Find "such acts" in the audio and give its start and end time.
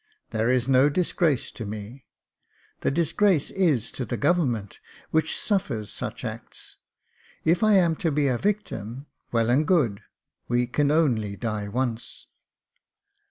5.93-6.77